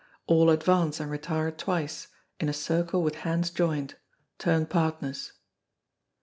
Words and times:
All 0.25 0.49
advance 0.49 0.99
and 0.99 1.11
retire 1.11 1.51
twice, 1.51 2.07
in 2.39 2.49
a 2.49 2.53
circle 2.53 3.03
with 3.03 3.17
hands 3.17 3.51
joined 3.51 3.97
turn 4.39 4.65
partners. 4.65 5.33